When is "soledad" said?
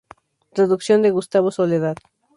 1.51-1.95